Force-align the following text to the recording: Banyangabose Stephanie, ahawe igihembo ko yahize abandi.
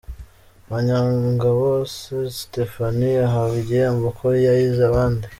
Banyangabose 0.69 2.13
Stephanie, 2.39 3.23
ahawe 3.27 3.55
igihembo 3.63 4.07
ko 4.17 4.25
yahize 4.45 4.81
abandi. 4.89 5.25